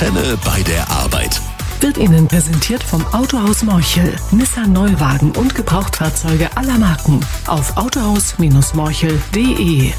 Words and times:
Antenne 0.00 0.38
bei 0.46 0.62
der 0.62 0.88
Arbeit. 0.88 1.42
Wird 1.82 1.98
Ihnen 1.98 2.26
präsentiert 2.26 2.82
vom 2.82 3.04
Autohaus 3.08 3.62
Morchel. 3.62 4.16
Nissan 4.30 4.72
Neuwagen 4.72 5.30
und 5.32 5.54
Gebrauchtfahrzeuge 5.54 6.56
aller 6.56 6.78
Marken. 6.78 7.20
Auf 7.46 7.76
autohaus-morchel.de. 7.76 9.92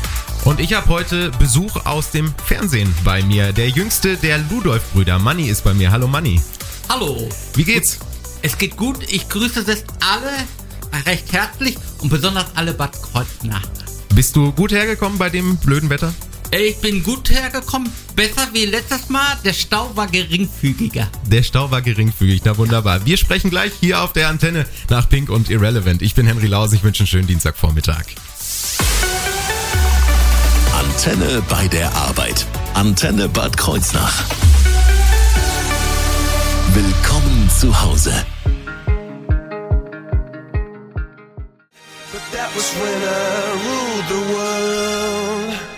Und 0.43 0.59
ich 0.59 0.73
habe 0.73 0.87
heute 0.87 1.29
Besuch 1.37 1.85
aus 1.85 2.09
dem 2.09 2.33
Fernsehen 2.43 2.91
bei 3.03 3.21
mir. 3.21 3.53
Der 3.53 3.69
jüngste 3.69 4.17
der 4.17 4.39
Ludolf-Brüder, 4.39 5.19
Manni, 5.19 5.49
ist 5.49 5.63
bei 5.63 5.75
mir. 5.75 5.91
Hallo 5.91 6.07
Manni. 6.07 6.41
Hallo. 6.89 7.29
Wie 7.53 7.63
geht's? 7.63 7.99
Es 8.41 8.57
geht 8.57 8.77
gut. 8.77 9.03
Ich 9.07 9.29
grüße 9.29 9.59
es 9.59 9.83
alle 9.99 10.31
recht 11.05 11.31
herzlich 11.31 11.77
und 11.99 12.09
besonders 12.09 12.47
alle 12.55 12.73
Bad 12.73 12.99
Kreuznach. 13.03 13.67
Bist 14.15 14.35
du 14.35 14.51
gut 14.51 14.71
hergekommen 14.71 15.19
bei 15.19 15.29
dem 15.29 15.57
blöden 15.57 15.91
Wetter? 15.91 16.11
Ich 16.53 16.81
bin 16.81 17.01
gut 17.01 17.29
hergekommen, 17.29 17.89
besser 18.13 18.49
wie 18.51 18.65
letztes 18.65 19.07
Mal. 19.07 19.37
Der 19.45 19.53
Stau 19.53 19.89
war 19.95 20.07
geringfügiger. 20.07 21.07
Der 21.25 21.43
Stau 21.43 21.71
war 21.71 21.81
geringfügig, 21.81 22.41
na 22.43 22.57
wunderbar. 22.57 23.05
Wir 23.05 23.15
sprechen 23.15 23.49
gleich 23.49 23.71
hier 23.79 24.01
auf 24.01 24.11
der 24.11 24.27
Antenne 24.27 24.65
nach 24.89 25.07
Pink 25.07 25.29
und 25.29 25.49
Irrelevant. 25.49 26.01
Ich 26.01 26.13
bin 26.13 26.27
Henry 26.27 26.47
Laus, 26.47 26.73
ich 26.73 26.83
wünsche 26.83 27.03
einen 27.03 27.07
schönen 27.07 27.27
Dienstagvormittag. 27.27 28.03
Antenne 30.77 31.41
bei 31.47 31.69
der 31.69 31.89
Arbeit. 31.95 32.45
Antenne 32.73 33.29
Bad 33.29 33.55
Kreuznach. 33.55 34.25
Willkommen 36.73 37.49
zu 37.57 37.81
Hause. 37.81 38.25
But 42.11 42.21
that 42.33 42.53
was 42.53 42.75
when 42.75 43.01
I 43.03 43.51
ruled 43.63 44.07
the 44.09 44.33
world. 44.33 45.70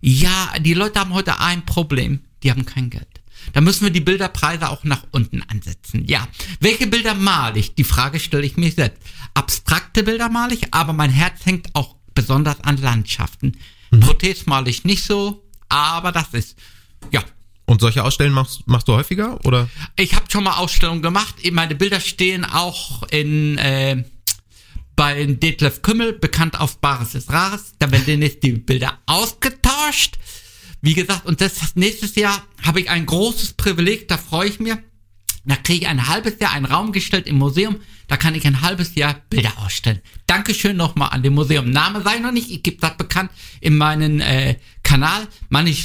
Ja, 0.00 0.52
die 0.60 0.74
Leute 0.74 1.00
haben 1.00 1.14
heute 1.14 1.38
ein 1.40 1.64
Problem, 1.66 2.20
die 2.42 2.50
haben 2.50 2.66
kein 2.66 2.90
Geld. 2.90 3.06
Da 3.54 3.60
müssen 3.62 3.84
wir 3.84 3.90
die 3.90 4.00
Bilderpreise 4.00 4.68
auch 4.68 4.84
nach 4.84 5.04
unten 5.12 5.42
ansetzen. 5.42 6.04
Ja, 6.06 6.28
welche 6.60 6.86
Bilder 6.86 7.14
male 7.14 7.58
ich? 7.58 7.74
Die 7.74 7.84
Frage 7.84 8.20
stelle 8.20 8.44
ich 8.44 8.56
mir 8.56 8.70
selbst. 8.70 9.02
Abstrakte 9.34 10.02
Bilder 10.02 10.28
male 10.28 10.54
ich, 10.54 10.72
aber 10.74 10.92
mein 10.92 11.10
Herz 11.10 11.46
hängt 11.46 11.74
auch 11.74 11.96
besonders 12.14 12.60
an 12.60 12.76
Landschaften. 12.76 13.56
Protez 14.00 14.46
male 14.46 14.68
ich 14.70 14.84
nicht 14.84 15.04
so, 15.04 15.42
aber 15.68 16.12
das 16.12 16.28
ist, 16.32 16.56
ja, 17.10 17.24
Und 17.64 17.80
solche 17.80 18.04
Ausstellen 18.04 18.32
machst, 18.32 18.66
machst 18.66 18.88
du 18.88 18.92
häufiger 18.92 19.38
oder? 19.46 19.68
ich 19.96 20.14
habe 20.14 20.26
schon 20.30 20.44
mal 20.44 20.58
Ausstellungen 20.58 21.02
gemacht. 21.02 21.36
Meine 21.50 21.74
Bilder 21.74 22.00
stehen 22.00 22.44
auch 22.44 23.02
in 23.10 23.58
äh, 23.58 24.04
bei 25.00 25.24
Detlef 25.24 25.80
Kümmel, 25.80 26.12
bekannt 26.12 26.60
auf 26.60 26.76
Bares 26.76 27.14
ist 27.14 27.32
Rares. 27.32 27.72
Da 27.78 27.90
werden 27.90 28.04
demnächst 28.04 28.42
die 28.42 28.52
Bilder 28.52 28.98
ausgetauscht. 29.06 30.18
Wie 30.82 30.92
gesagt, 30.92 31.24
und 31.24 31.40
das 31.40 31.74
nächstes 31.74 32.16
Jahr 32.16 32.42
habe 32.62 32.82
ich 32.82 32.90
ein 32.90 33.06
großes 33.06 33.54
Privileg, 33.54 34.08
da 34.08 34.18
freue 34.18 34.50
ich 34.50 34.60
mich. 34.60 34.74
Da 35.46 35.56
kriege 35.56 35.86
ich 35.86 35.88
ein 35.88 36.06
halbes 36.06 36.38
Jahr 36.38 36.52
einen 36.52 36.66
Raum 36.66 36.92
gestellt 36.92 37.26
im 37.28 37.38
Museum. 37.38 37.76
Da 38.08 38.18
kann 38.18 38.34
ich 38.34 38.46
ein 38.46 38.60
halbes 38.60 38.94
Jahr 38.94 39.22
Bilder 39.30 39.54
ausstellen. 39.64 40.02
Dankeschön 40.26 40.76
nochmal 40.76 41.08
an 41.12 41.22
dem 41.22 41.32
Museum. 41.32 41.70
Name 41.70 42.02
sei 42.02 42.18
noch 42.18 42.32
nicht, 42.32 42.50
ich 42.50 42.62
gebe 42.62 42.76
das 42.76 42.98
bekannt 42.98 43.30
in 43.62 43.78
meinen 43.78 44.20
äh, 44.20 44.56
Kanal. 44.82 45.28
Money, 45.48 45.78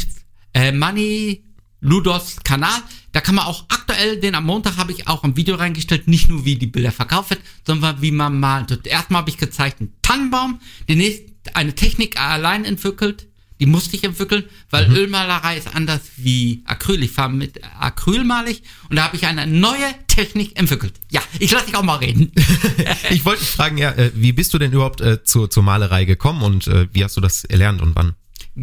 äh, 0.54 0.74
Money 0.74 1.46
Ludos 1.80 2.36
Kanal. 2.44 2.82
Da 3.16 3.22
kann 3.22 3.36
man 3.36 3.46
auch 3.46 3.64
aktuell, 3.70 4.20
den 4.20 4.36
am 4.36 4.44
Montag 4.44 4.76
habe 4.76 4.92
ich 4.92 5.08
auch 5.08 5.24
ein 5.24 5.38
Video 5.38 5.56
reingestellt, 5.56 6.06
nicht 6.06 6.28
nur 6.28 6.44
wie 6.44 6.58
die 6.58 6.68
Bilder 6.68 6.92
verkauft 6.92 7.30
wird, 7.30 7.40
sondern 7.66 8.02
wie 8.02 8.12
man 8.12 8.38
malen 8.42 8.68
tut. 8.68 8.86
Erstmal 8.86 9.22
habe 9.22 9.30
ich 9.30 9.38
gezeigt 9.38 9.80
einen 9.80 9.94
Tannenbaum, 10.02 10.60
demnächst 10.90 11.24
eine 11.54 11.74
Technik 11.74 12.20
allein 12.20 12.66
entwickelt. 12.66 13.28
Die 13.62 13.68
musste 13.68 13.96
ich 13.96 14.04
entwickeln, 14.04 14.44
weil 14.70 14.92
Ölmalerei 14.92 15.56
ist 15.58 15.74
anders 15.74 16.02
wie 16.18 16.62
Acryl. 16.66 17.02
Ich 17.04 17.12
fahre 17.12 17.32
mit 17.32 17.62
Acryl 17.80 18.26
mal 18.26 18.50
ich 18.50 18.64
und 18.90 18.98
da 18.98 19.06
habe 19.06 19.16
ich 19.16 19.26
eine 19.26 19.48
neue 19.48 19.96
Technik 20.08 20.60
entwickelt. 20.60 20.96
Ja, 21.10 21.22
ich 21.40 21.52
lasse 21.52 21.68
dich 21.68 21.76
auch 21.76 21.84
mal 21.84 22.00
reden. 22.00 22.34
Ich 23.12 23.24
wollte 23.24 23.46
fragen, 23.46 23.78
ja, 23.78 23.92
äh, 23.92 24.12
wie 24.14 24.34
bist 24.34 24.54
du 24.54 24.58
denn 24.58 24.74
überhaupt 24.74 25.00
äh, 25.00 25.24
zur, 25.24 25.50
zur 25.50 25.64
Malerei 25.64 26.04
gekommen 26.04 26.42
und 26.42 26.68
äh, 26.68 26.90
wie 26.92 27.02
hast 27.02 27.16
du 27.16 27.22
das 27.22 27.46
erlernt 27.46 27.82
und 27.82 27.96
wann? 27.96 28.16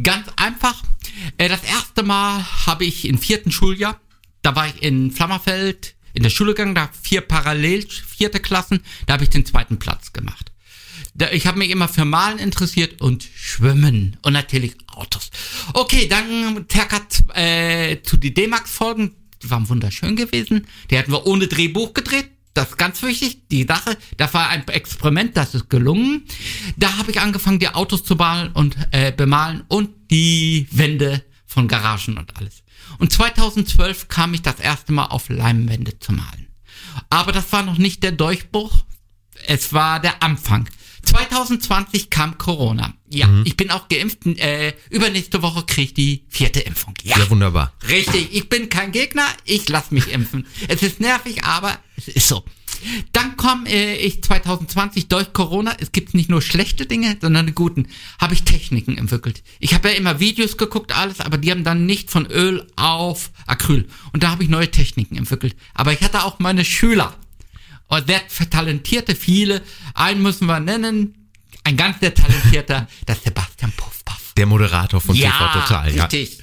Ganz 0.03 0.27
einfach. 0.37 0.83
Äh, 1.39 1.49
Das 1.49 1.65
erste 1.65 2.03
Mal 2.03 2.45
habe 2.67 2.85
ich 2.85 3.07
im 3.09 3.17
vierten 3.17 3.51
Schuljahr, 3.51 3.99
da 4.43 4.55
war 4.57 4.67
ich 4.67 4.83
in 4.83 5.11
Flammerfeld 5.11 5.95
in 6.15 6.23
der 6.23 6.31
Schule 6.31 6.53
gegangen, 6.53 6.75
da 6.75 6.91
vier 7.01 7.23
parallel 7.23 7.87
vierte 7.89 8.41
Klassen, 8.41 8.81
da 9.07 9.15
habe 9.15 9.25
ich 9.25 9.31
den 9.31 9.47
zweiten 9.47 9.79
Platz 9.79 10.13
gemacht. 10.13 10.53
Da, 11.15 11.31
ich 11.31 11.47
habe 11.47 11.59
mich 11.59 11.71
immer 11.71 11.89
für 11.89 12.05
Malen 12.05 12.39
interessiert 12.39 13.01
und 13.01 13.29
Schwimmen 13.35 14.17
und 14.23 14.33
natürlich 14.33 14.77
Autos. 14.87 15.31
Okay, 15.75 16.09
dann 16.09 16.67
circa 16.71 17.01
äh, 17.35 18.03
zu 18.03 18.17
die 18.17 18.33
D-Max-Folgen, 18.33 19.15
die 19.43 19.51
waren 19.51 19.69
wunderschön 19.69 20.17
gewesen. 20.17 20.67
Die 20.91 20.99
hatten 20.99 21.13
wir 21.13 21.27
ohne 21.27 21.49
Drehbuch 21.49 21.95
gedreht. 21.95 22.31
Das 22.55 22.71
ist 22.71 22.79
ganz 22.79 23.03
wichtig, 23.03 23.49
die 23.51 23.65
Sache. 23.65 23.97
Das 24.19 24.35
war 24.35 24.51
ein 24.51 24.67
Experiment, 24.69 25.37
das 25.37 25.55
ist 25.55 25.71
gelungen. 25.71 26.25
Da 26.77 26.99
habe 26.99 27.11
ich 27.11 27.21
angefangen, 27.21 27.59
die 27.59 27.69
Autos 27.69 28.05
zu 28.05 28.15
malen 28.15 28.53
und 28.53 28.77
äh, 28.91 29.11
bemalen 29.11 29.65
und 29.69 29.91
die 30.11 30.67
Wände 30.71 31.25
von 31.47 31.67
Garagen 31.69 32.19
und 32.19 32.37
alles. 32.37 32.63
Und 32.99 33.13
2012 33.13 34.09
kam 34.09 34.35
ich 34.35 34.43
das 34.43 34.61
erste 34.61 34.93
Mal 34.93 35.07
auf 35.07 35.29
Leimwände 35.29 35.99
zu 35.99 36.13
malen. 36.13 36.49
Aber 37.11 37.33
das 37.33 37.53
war 37.53 37.63
noch 37.63 37.79
nicht 37.79 38.03
der 38.03 38.13
Durchbruch. 38.13 38.85
Es 39.47 39.73
war 39.73 40.01
der 40.01 40.23
Anfang. 40.23 40.69
2020 41.05 42.11
kam 42.11 42.39
Corona. 42.39 42.95
Ja, 43.09 43.29
ich 43.45 43.57
bin 43.57 43.71
auch 43.71 43.89
geimpft. 43.89 44.25
Äh, 44.25 44.75
übernächste 44.89 45.43
Woche 45.43 45.65
kriege 45.65 45.83
ich 45.83 45.95
die 45.95 46.27
vierte 46.29 46.61
Impfung. 46.61 46.95
Ja. 47.03 47.19
Ja, 47.19 47.29
wunderbar. 47.29 47.73
Richtig, 47.89 48.33
ich 48.33 48.49
bin 48.49 48.69
kein 48.69 48.93
Gegner, 48.93 49.27
ich 49.45 49.69
lass 49.69 49.91
mich 49.91 50.09
impfen. 50.13 50.47
Es 50.69 50.83
ist 50.83 51.01
nervig, 51.01 51.45
aber 51.45 51.77
es 51.97 52.09
ist 52.09 52.29
so. 52.29 52.45
Dann 53.13 53.37
komme 53.37 53.69
äh, 53.69 53.97
ich 53.97 54.23
2020 54.23 55.09
durch 55.09 55.33
Corona, 55.33 55.75
es 55.79 55.93
gibt 55.93 56.15
nicht 56.15 56.31
nur 56.31 56.43
schlechte 56.43 56.87
Dinge, 56.87 57.17
sondern 57.21 57.47
die 57.47 57.55
guten, 57.55 57.89
habe 58.21 58.35
ich 58.35 58.43
Techniken 58.45 58.97
entwickelt. 58.99 59.43
Ich 59.59 59.75
habe 59.75 59.91
ja 59.91 59.97
immer 59.97 60.21
Videos 60.21 60.57
geguckt, 60.57 60.97
alles, 60.97 61.21
aber 61.21 61.39
die 61.39 61.51
haben 61.51 61.65
dann 61.65 61.87
nicht 61.87 62.11
von 62.11 62.27
Öl 62.27 62.67
auf 62.77 63.31
Acryl. 63.47 63.89
Und 64.13 64.23
da 64.23 64.31
habe 64.31 64.43
ich 64.43 64.49
neue 64.49 64.71
Techniken 64.71 65.17
entwickelt. 65.17 65.57
Aber 65.75 65.93
ich 65.93 66.01
hatte 66.01 66.25
auch 66.25 66.39
meine 66.39 66.65
Schüler. 66.65 67.15
Und 67.89 68.07
sehr 68.07 68.23
talentierte, 68.49 69.15
viele. 69.15 69.63
Einen 69.95 70.23
müssen 70.23 70.47
wir 70.47 70.61
nennen, 70.61 71.29
ein 71.65 71.77
ganz 71.77 72.01
sehr 72.01 72.15
talentierter, 72.15 72.89
das 73.07 73.19
ist 73.19 73.25
Sebastian 73.25 73.73
Puffpaff. 73.73 74.33
Der 74.37 74.47
Moderator 74.47 75.01
von 75.01 75.15
TV 75.15 75.29
Total, 75.29 75.95
ja. 75.95 76.05
richtig. 76.05 76.39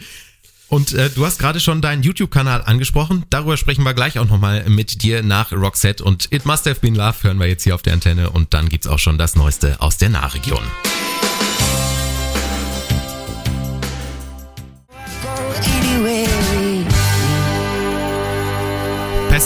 Und 0.69 0.93
äh, 0.93 1.09
du 1.09 1.25
hast 1.25 1.39
gerade 1.39 1.59
schon 1.59 1.81
deinen 1.81 2.03
YouTube-Kanal 2.03 2.61
angesprochen. 2.63 3.25
Darüber 3.29 3.57
sprechen 3.57 3.83
wir 3.83 3.93
gleich 3.93 4.19
auch 4.19 4.27
nochmal 4.27 4.69
mit 4.69 5.01
dir 5.01 5.23
nach 5.23 5.51
Roxette 5.51 6.03
und 6.03 6.31
It 6.31 6.45
Must 6.45 6.67
Have 6.67 6.79
Been 6.79 6.95
Love 6.95 7.15
hören 7.23 7.39
wir 7.39 7.47
jetzt 7.47 7.63
hier 7.63 7.75
auf 7.75 7.81
der 7.81 7.93
Antenne 7.93 8.29
und 8.29 8.53
dann 8.53 8.69
gibt's 8.69 8.87
auch 8.87 8.99
schon 8.99 9.17
das 9.17 9.35
Neueste 9.35 9.81
aus 9.81 9.97
der 9.97 10.09
Nahregion. 10.09 10.61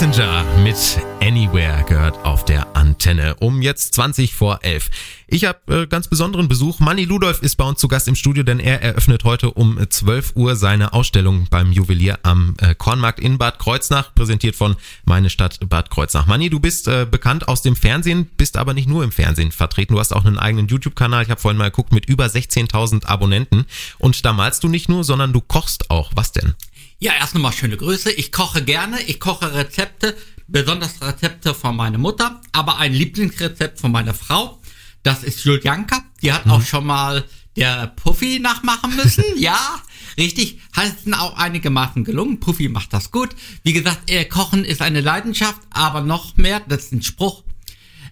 Passenger 0.03 0.43
mit 0.61 0.75
Anywhere 1.21 1.85
gehört 1.87 2.25
auf 2.25 2.43
der 2.43 2.75
Antenne 2.75 3.35
um 3.35 3.61
jetzt 3.61 3.93
20 3.93 4.33
vor 4.33 4.59
11. 4.61 4.89
Ich 5.27 5.45
habe 5.45 5.83
äh, 5.83 5.87
ganz 5.87 6.09
besonderen 6.09 6.49
Besuch. 6.49 6.81
Manni 6.81 7.05
Ludolf 7.05 7.41
ist 7.41 7.55
bei 7.55 7.63
uns 7.63 7.79
zu 7.79 7.87
Gast 7.87 8.09
im 8.09 8.15
Studio, 8.15 8.43
denn 8.43 8.59
er 8.59 8.81
eröffnet 8.81 9.23
heute 9.23 9.51
um 9.51 9.79
12 9.89 10.33
Uhr 10.35 10.57
seine 10.57 10.91
Ausstellung 10.91 11.47
beim 11.49 11.71
Juwelier 11.71 12.19
am 12.23 12.55
äh, 12.59 12.75
Kornmarkt 12.75 13.21
in 13.21 13.37
Bad 13.37 13.59
Kreuznach, 13.59 14.13
präsentiert 14.13 14.57
von 14.57 14.75
Meine 15.05 15.29
Stadt 15.29 15.57
Bad 15.69 15.89
Kreuznach. 15.89 16.27
Manni, 16.27 16.49
du 16.49 16.59
bist 16.59 16.89
äh, 16.89 17.07
bekannt 17.09 17.47
aus 17.47 17.61
dem 17.61 17.77
Fernsehen, 17.77 18.29
bist 18.35 18.57
aber 18.57 18.73
nicht 18.73 18.89
nur 18.89 19.05
im 19.05 19.13
Fernsehen 19.13 19.53
vertreten. 19.53 19.93
Du 19.93 20.01
hast 20.01 20.13
auch 20.13 20.25
einen 20.25 20.37
eigenen 20.37 20.67
YouTube-Kanal. 20.67 21.23
Ich 21.23 21.29
habe 21.29 21.39
vorhin 21.39 21.57
mal 21.57 21.69
geguckt 21.69 21.93
mit 21.93 22.07
über 22.07 22.25
16.000 22.25 23.05
Abonnenten. 23.05 23.67
Und 23.99 24.25
da 24.25 24.33
malst 24.33 24.65
du 24.65 24.67
nicht 24.67 24.89
nur, 24.89 25.05
sondern 25.05 25.31
du 25.31 25.39
kochst 25.39 25.89
auch. 25.89 26.11
Was 26.13 26.33
denn? 26.33 26.55
Ja, 27.03 27.11
erst 27.19 27.35
nochmal 27.35 27.51
schöne 27.51 27.75
Grüße. 27.75 28.13
Ich 28.13 28.31
koche 28.31 28.63
gerne. 28.63 28.97
Ich 29.01 29.19
koche 29.19 29.53
Rezepte, 29.53 30.15
besonders 30.47 31.01
Rezepte 31.01 31.53
von 31.53 31.75
meiner 31.75 31.97
Mutter, 31.97 32.39
aber 32.53 32.77
ein 32.77 32.93
Lieblingsrezept 32.93 33.81
von 33.81 33.91
meiner 33.91 34.13
Frau. 34.13 34.61
Das 35.03 35.21
ist 35.21 35.43
Julianka. 35.43 36.01
Die 36.21 36.31
hat 36.31 36.47
auch 36.47 36.61
schon 36.61 36.85
mal 36.85 37.25
der 37.57 37.87
Puffy 37.87 38.39
nachmachen 38.39 38.95
müssen. 38.95 39.25
ja, 39.35 39.81
richtig. 40.17 40.61
Hat 40.71 40.93
es 41.05 41.11
auch 41.11 41.35
einigermaßen 41.35 42.05
gelungen. 42.05 42.39
Puffy 42.39 42.69
macht 42.69 42.93
das 42.93 43.11
gut. 43.11 43.31
Wie 43.63 43.73
gesagt, 43.73 44.09
äh, 44.09 44.23
Kochen 44.23 44.63
ist 44.63 44.81
eine 44.81 45.01
Leidenschaft, 45.01 45.59
aber 45.71 45.99
noch 45.99 46.37
mehr, 46.37 46.61
das 46.69 46.85
ist 46.85 46.93
ein 46.93 47.03
Spruch. 47.03 47.43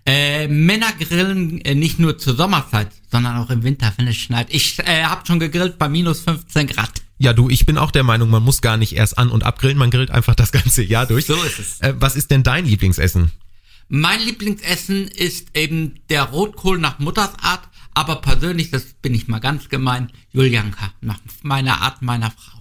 Äh, 0.05 0.49
Männer 0.49 0.91
grillen 0.99 1.61
äh, 1.61 1.75
nicht 1.75 1.97
nur 1.97 2.17
zur 2.17 2.35
Sommerzeit, 2.35 2.89
sondern 3.09 3.37
auch 3.37 3.51
im 3.51 3.63
Winter, 3.63 3.93
wenn 3.95 4.09
es 4.09 4.17
schneit. 4.17 4.47
Ich 4.49 4.79
äh, 4.79 5.05
habe 5.05 5.25
schon 5.25 5.39
gegrillt 5.39 5.77
bei 5.77 5.87
minus 5.87 6.19
15 6.19 6.67
Grad. 6.67 7.01
Ja, 7.21 7.33
du, 7.33 7.49
ich 7.49 7.67
bin 7.67 7.77
auch 7.77 7.91
der 7.91 8.01
Meinung, 8.01 8.31
man 8.31 8.41
muss 8.41 8.61
gar 8.61 8.77
nicht 8.77 8.95
erst 8.95 9.19
an- 9.19 9.29
und 9.29 9.43
abgrillen, 9.43 9.77
man 9.77 9.91
grillt 9.91 10.09
einfach 10.09 10.33
das 10.33 10.51
ganze 10.51 10.81
Jahr 10.81 11.05
durch. 11.05 11.27
So 11.27 11.35
ist 11.43 11.59
es. 11.59 11.79
Äh, 11.79 11.93
was 11.99 12.15
ist 12.15 12.31
denn 12.31 12.41
dein 12.41 12.65
Lieblingsessen? 12.65 13.31
Mein 13.89 14.19
Lieblingsessen 14.21 15.07
ist 15.07 15.55
eben 15.55 15.99
der 16.09 16.23
Rotkohl 16.23 16.79
nach 16.79 16.97
Mutters 16.97 17.33
Art, 17.39 17.69
aber 17.93 18.15
persönlich, 18.21 18.71
das 18.71 18.85
bin 19.03 19.13
ich 19.13 19.27
mal 19.27 19.37
ganz 19.37 19.69
gemein, 19.69 20.11
Julianka, 20.31 20.93
nach 21.01 21.19
meiner 21.43 21.83
Art 21.83 22.01
meiner 22.01 22.31
Frau. 22.31 22.59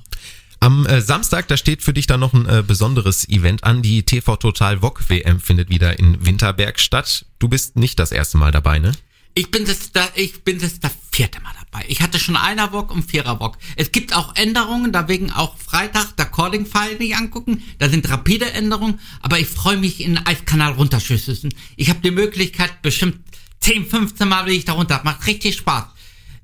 Am 0.60 0.84
äh, 0.84 1.00
Samstag, 1.00 1.48
da 1.48 1.56
steht 1.56 1.82
für 1.82 1.94
dich 1.94 2.06
dann 2.06 2.20
noch 2.20 2.34
ein 2.34 2.44
äh, 2.44 2.62
besonderes 2.62 3.26
Event 3.30 3.64
an. 3.64 3.80
Die 3.80 4.02
TV 4.02 4.36
Total 4.36 4.82
VOG 4.82 5.08
WM 5.08 5.40
findet 5.40 5.70
wieder 5.70 5.98
in 5.98 6.26
Winterberg 6.26 6.78
statt. 6.78 7.24
Du 7.38 7.48
bist 7.48 7.76
nicht 7.76 7.98
das 7.98 8.12
erste 8.12 8.36
Mal 8.36 8.52
dabei, 8.52 8.78
ne? 8.78 8.92
Ich 9.40 9.50
bin 9.50 9.64
das 9.64 9.90
da, 9.90 10.06
ich 10.16 10.44
bin 10.44 10.58
das 10.58 10.80
das 10.80 10.92
vierte 11.10 11.40
Mal 11.40 11.54
dabei. 11.58 11.86
Ich 11.88 12.02
hatte 12.02 12.18
schon 12.18 12.36
einer 12.36 12.68
Bock 12.68 12.94
und 12.94 13.10
vierer 13.10 13.36
Bock. 13.36 13.56
Es 13.74 13.90
gibt 13.90 14.14
auch 14.14 14.36
Änderungen, 14.36 14.92
da 14.92 15.08
wegen 15.08 15.32
auch 15.32 15.56
Freitag 15.56 16.14
der 16.18 16.26
Calling 16.26 16.66
File 16.66 16.98
nicht 16.98 17.16
angucken. 17.16 17.62
Da 17.78 17.88
sind 17.88 18.06
rapide 18.10 18.52
Änderungen, 18.52 19.00
aber 19.22 19.38
ich 19.38 19.48
freue 19.48 19.78
mich 19.78 20.02
in 20.04 20.16
den 20.16 20.26
Eiskanal 20.26 20.72
runterschüssen. 20.72 21.54
Ich 21.76 21.88
habe 21.88 22.00
die 22.00 22.10
Möglichkeit, 22.10 22.82
bestimmt 22.82 23.16
10, 23.60 23.86
15 23.86 24.28
Mal 24.28 24.44
will 24.44 24.52
ich 24.52 24.66
da 24.66 24.74
runter. 24.74 25.00
Macht 25.04 25.26
richtig 25.26 25.56
Spaß. 25.56 25.84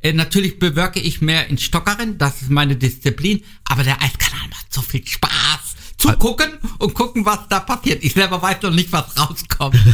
Äh, 0.00 0.14
natürlich 0.14 0.58
bewirke 0.58 0.98
ich 0.98 1.20
mehr 1.20 1.48
in 1.48 1.58
Stockerin, 1.58 2.16
das 2.16 2.40
ist 2.40 2.50
meine 2.50 2.76
Disziplin, 2.76 3.44
aber 3.64 3.84
der 3.84 4.00
Eiskanal 4.00 4.48
macht 4.48 4.72
so 4.72 4.80
viel 4.80 5.06
Spaß. 5.06 5.55
Zugucken 5.98 6.58
und 6.78 6.94
gucken, 6.94 7.24
was 7.24 7.48
da 7.48 7.60
passiert. 7.60 8.04
Ich 8.04 8.14
selber 8.14 8.42
weiß 8.42 8.62
noch 8.62 8.70
nicht, 8.70 8.92
was 8.92 9.18
rauskommt. 9.18 9.76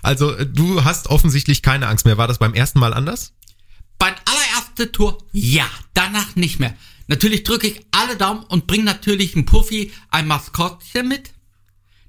Also 0.00 0.32
äh, 0.32 0.46
du 0.46 0.84
hast 0.84 1.08
offensichtlich 1.08 1.60
keine 1.60 1.88
Angst 1.88 2.06
mehr. 2.06 2.16
War 2.16 2.28
das 2.28 2.38
beim 2.38 2.54
ersten 2.54 2.78
Mal 2.78 2.94
anders? 2.94 3.32
Beim 3.98 4.14
allererste 4.24 4.92
Tour, 4.92 5.18
ja, 5.32 5.68
danach 5.92 6.36
nicht 6.36 6.60
mehr. 6.60 6.74
Natürlich 7.08 7.42
drücke 7.42 7.66
ich 7.66 7.80
alle 7.90 8.16
Daumen 8.16 8.44
und 8.44 8.68
bringe 8.68 8.84
natürlich 8.84 9.34
ein 9.34 9.44
Puffy, 9.44 9.92
ein 10.10 10.28
Maskottchen 10.28 11.08
mit. 11.08 11.32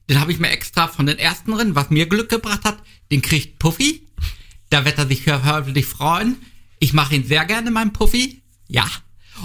Den 0.08 0.20
habe 0.20 0.32
ich 0.32 0.40
mir 0.40 0.50
extra 0.50 0.88
von 0.88 1.08
den 1.08 1.18
ersten 1.18 1.54
Rennen, 1.54 1.76
was 1.76 1.90
mir 1.90 2.08
Glück 2.08 2.30
gebracht 2.30 2.64
hat, 2.64 2.78
den 3.12 3.22
kriegt 3.22 3.58
Puffy. 3.58 4.08
Da 4.70 4.86
wird 4.86 5.00
er 5.00 5.08
sich 5.08 5.28
hoffentlich 5.28 5.86
freuen. 5.88 6.38
Ich 6.80 6.94
mache 6.94 7.16
ihn 7.16 7.26
sehr 7.26 7.46
gerne, 7.46 7.72
mein 7.72 7.92
Puffy. 7.92 8.44
Ja. 8.68 8.86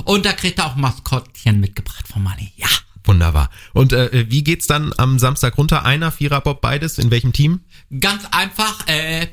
Und 0.05 0.27
da 0.27 0.33
kriegt 0.33 0.59
er 0.59 0.67
auch 0.67 0.75
ein 0.75 0.81
Maskottchen 0.81 1.61
mitgebracht 1.61 2.07
von 2.09 2.23
Manni. 2.23 2.53
Ja. 2.57 2.69
Wunderbar. 3.05 3.51
Und 3.75 3.93
äh, 3.93 4.27
wie 4.31 4.43
geht's 4.43 4.67
dann 4.67 4.93
am 4.97 5.19
Samstag 5.19 5.59
runter? 5.59 5.85
Einer, 5.85 6.11
Vierer, 6.11 6.41
Bob, 6.41 6.61
beides? 6.63 6.99
In 6.99 7.11
welchem 7.11 7.33
Team? 7.33 7.61
Ganz 8.01 8.25
einfach, 8.31 8.87
äh, 8.89 9.29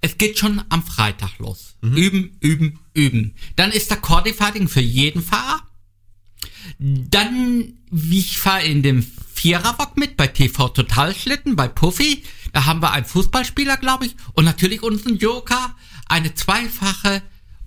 es 0.00 0.16
geht 0.18 0.38
schon 0.38 0.62
am 0.70 0.82
Freitag 0.82 1.38
los. 1.38 1.76
Üben, 1.82 2.36
üben, 2.40 2.80
üben. 2.94 3.34
Dann 3.56 3.72
ist 3.72 3.90
der 3.90 3.98
Cordy-Fighting 3.98 4.68
für 4.68 4.80
jeden 4.80 5.22
Fahrer. 5.22 5.60
Dann, 6.78 7.74
wie 7.90 8.20
ich 8.20 8.38
fahre 8.38 8.64
in 8.64 8.82
dem 8.82 9.06
Viererbock 9.34 9.96
mit 9.96 10.16
bei 10.16 10.26
TV 10.28 10.68
Total 10.68 11.14
Schlitten, 11.14 11.56
bei 11.56 11.68
Puffy. 11.68 12.24
Da 12.52 12.64
haben 12.64 12.80
wir 12.80 12.92
einen 12.92 13.06
Fußballspieler, 13.06 13.76
glaube 13.76 14.06
ich. 14.06 14.16
Und 14.32 14.44
natürlich 14.44 14.82
unseren 14.82 15.18
Joker, 15.18 15.74
eine 16.06 16.34
zweifache 16.34 17.22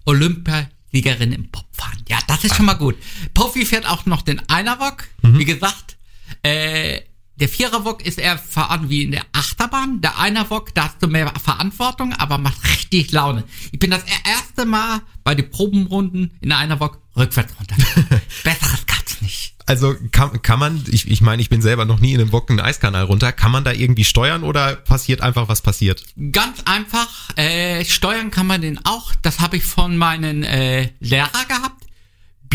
Olympiasiegerin 0.05 1.31
im 1.31 1.51
Popfahren. 1.51 1.64
Ja, 2.07 2.19
das 2.27 2.43
ist 2.43 2.55
schon 2.55 2.65
mal 2.65 2.75
gut. 2.75 2.95
Puffy 3.33 3.65
fährt 3.65 3.87
auch 3.87 4.05
noch 4.05 4.21
den 4.21 4.41
Einerbock. 4.49 5.05
Wie 5.21 5.45
gesagt, 5.45 5.97
äh, 6.43 7.01
der 7.37 7.49
Viererbock 7.49 8.05
ist 8.05 8.17
eher 8.17 8.37
fahren 8.37 8.89
wie 8.89 9.03
in 9.03 9.11
der 9.11 9.25
Achterbahn. 9.33 9.99
Der 10.01 10.17
Einerbock, 10.17 10.73
da 10.73 10.85
hast 10.85 11.01
du 11.01 11.07
mehr 11.07 11.31
Verantwortung, 11.43 12.13
aber 12.13 12.37
macht 12.37 12.63
richtig 12.69 13.11
Laune. 13.11 13.43
Ich 13.71 13.79
bin 13.79 13.91
das 13.91 14.03
erste 14.25 14.65
Mal 14.65 15.01
bei 15.23 15.35
den 15.35 15.49
Probenrunden 15.49 16.31
in 16.39 16.49
der 16.49 16.59
Einerbock 16.59 17.01
rückwärts 17.17 17.53
runter. 17.59 17.75
Besseres 18.43 18.85
gab's 18.85 19.21
nicht. 19.21 19.53
Also 19.65 19.95
kann, 20.11 20.41
kann 20.43 20.59
man, 20.59 20.83
ich, 20.87 21.09
ich 21.09 21.21
meine, 21.21 21.41
ich 21.41 21.49
bin 21.49 21.61
selber 21.61 21.85
noch 21.85 21.99
nie 21.99 22.13
in 22.13 22.21
einem 22.21 22.29
Bock 22.29 22.49
einen 22.49 22.59
Eiskanal 22.59 23.03
runter, 23.03 23.31
kann 23.31 23.51
man 23.51 23.63
da 23.63 23.73
irgendwie 23.73 24.05
steuern 24.05 24.43
oder 24.43 24.75
passiert 24.75 25.21
einfach, 25.21 25.47
was 25.49 25.61
passiert? 25.61 26.03
Ganz 26.31 26.61
einfach, 26.65 27.35
äh, 27.35 27.83
steuern 27.83 28.31
kann 28.31 28.47
man 28.47 28.61
den 28.61 28.85
auch. 28.85 29.13
Das 29.23 29.39
habe 29.39 29.57
ich 29.57 29.63
von 29.65 29.97
meinen 29.97 30.43
äh, 30.43 30.91
Lehrer 30.99 31.45
gehabt. 31.47 31.84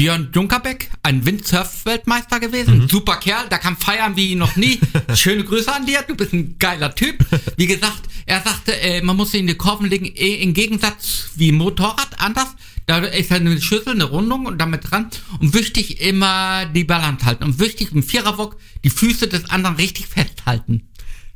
Björn 0.00 0.30
Junkerbeck, 0.34 0.90
ein 1.02 1.26
Windsurf-Weltmeister 1.26 2.40
gewesen. 2.40 2.88
Super 2.88 3.16
Kerl, 3.16 3.50
der 3.50 3.58
kann 3.58 3.76
feiern 3.76 4.16
wie 4.16 4.34
noch 4.34 4.56
nie. 4.56 4.80
Schöne 5.14 5.44
Grüße 5.44 5.70
an 5.70 5.84
dir, 5.84 6.00
du 6.00 6.14
bist 6.14 6.32
ein 6.32 6.56
geiler 6.58 6.94
Typ. 6.94 7.22
Wie 7.58 7.66
gesagt, 7.66 8.08
er 8.24 8.40
sagte, 8.40 8.80
äh, 8.80 9.02
man 9.02 9.18
muss 9.18 9.34
in 9.34 9.46
die 9.46 9.56
Kurven 9.56 9.90
legen, 9.90 10.06
eh, 10.06 10.36
im 10.36 10.54
Gegensatz 10.54 11.32
wie 11.36 11.52
Motorrad, 11.52 12.18
anders. 12.18 12.48
Da 12.86 13.00
ist 13.00 13.30
eine 13.30 13.60
Schüssel, 13.60 13.92
eine 13.92 14.04
Rundung 14.04 14.46
und 14.46 14.56
damit 14.56 14.90
dran. 14.90 15.10
Und 15.38 15.52
wichtig 15.52 16.00
immer 16.00 16.64
die 16.64 16.84
Balance 16.84 17.26
halten. 17.26 17.44
Und 17.44 17.58
wichtig 17.58 17.92
im 17.92 18.02
Viererbock 18.02 18.56
die 18.82 18.88
Füße 18.88 19.28
des 19.28 19.50
anderen 19.50 19.76
richtig 19.76 20.06
festhalten. 20.06 20.88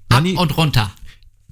Ab 0.08 0.22
Manni- 0.22 0.38
und 0.38 0.56
runter. 0.56 0.90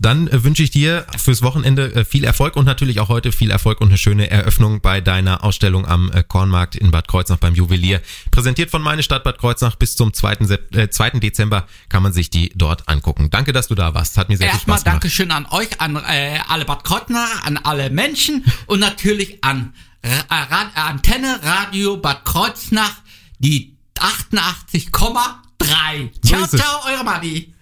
Dann 0.03 0.27
äh, 0.27 0.43
wünsche 0.43 0.65
ich 0.65 0.73
dir 0.73 1.07
fürs 1.17 1.43
Wochenende 1.43 1.95
äh, 1.95 2.05
viel 2.05 2.25
Erfolg 2.25 2.57
und 2.57 2.65
natürlich 2.65 2.99
auch 2.99 3.09
heute 3.09 3.31
viel 3.31 3.53
Erfolg 3.53 3.81
und 3.81 3.89
eine 3.89 3.99
schöne 3.99 4.29
Eröffnung 4.31 4.81
bei 4.81 5.01
deiner 5.01 5.45
Ausstellung 5.45 5.87
am 5.87 6.11
äh, 6.11 6.25
Kornmarkt 6.27 6.75
in 6.75 6.91
Bad 6.91 7.07
Kreuznach 7.07 7.39
beim 7.39 7.55
Juwelier. 7.55 8.01
Präsentiert 8.33 8.71
von 8.71 8.83
meine 8.83 9.05
Stadt 9.05 9.23
Bad 9.23 9.39
Kreuznach 9.39 9.77
bis 9.77 9.95
zum 9.95 10.13
2. 10.13 10.39
Sep 10.41 10.75
äh, 10.75 10.91
2. 10.91 11.21
Dezember 11.21 11.69
kann 11.89 12.03
man 12.03 12.13
sich 12.13 12.31
die 12.31 12.51
dort 12.57 12.89
angucken. 12.89 13.31
Danke, 13.31 13.53
dass 13.53 13.69
du 13.69 13.77
da 13.77 13.95
warst. 13.95 14.19
Hat 14.19 14.29
mir 14.29 14.37
sehr 14.37 14.49
viel 14.49 14.57
Erstmal 14.57 14.79
Spaß 14.79 14.85
gemacht. 14.85 15.05
Dankeschön 15.05 15.31
an 15.31 15.47
euch, 15.51 15.81
an 15.81 15.95
äh, 15.95 16.41
alle 16.49 16.65
Bad 16.65 16.83
Kreuznach, 16.83 17.45
an 17.45 17.57
alle 17.59 17.89
Menschen 17.91 18.45
und 18.67 18.81
natürlich 18.81 19.45
an 19.45 19.73
Ra 20.05 20.73
Antenne 20.75 21.39
Radio 21.45 21.97
Bad 21.97 22.25
Kreuznach, 22.25 22.97
die 23.39 23.77
88,3. 24.01 26.11
So 26.23 26.29
Ciao, 26.29 26.47
ciao, 26.49 26.93
eure 26.93 27.05
Madi. 27.05 27.55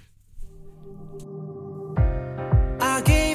again 3.00 3.30